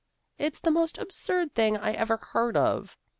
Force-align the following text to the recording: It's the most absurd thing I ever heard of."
It's 0.39 0.59
the 0.59 0.71
most 0.71 0.97
absurd 0.97 1.53
thing 1.53 1.77
I 1.77 1.91
ever 1.91 2.17
heard 2.17 2.57
of." 2.57 2.97